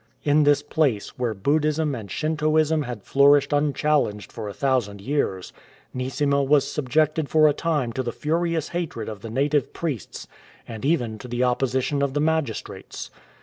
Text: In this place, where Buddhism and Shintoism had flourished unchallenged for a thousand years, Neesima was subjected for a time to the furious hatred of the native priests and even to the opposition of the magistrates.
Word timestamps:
In 0.23 0.45
this 0.45 0.63
place, 0.63 1.09
where 1.19 1.35
Buddhism 1.35 1.93
and 1.93 2.09
Shintoism 2.09 2.81
had 2.81 3.03
flourished 3.03 3.53
unchallenged 3.53 4.31
for 4.31 4.49
a 4.49 4.53
thousand 4.55 4.99
years, 4.99 5.53
Neesima 5.93 6.41
was 6.41 6.67
subjected 6.67 7.29
for 7.29 7.47
a 7.47 7.53
time 7.53 7.93
to 7.93 8.01
the 8.01 8.11
furious 8.11 8.69
hatred 8.69 9.07
of 9.07 9.21
the 9.21 9.29
native 9.29 9.73
priests 9.73 10.25
and 10.67 10.83
even 10.83 11.19
to 11.19 11.27
the 11.27 11.43
opposition 11.43 12.01
of 12.01 12.15
the 12.15 12.19
magistrates. 12.19 13.11